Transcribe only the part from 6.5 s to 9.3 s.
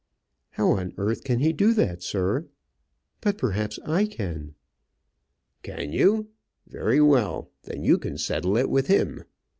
very well; then you can settle it with him.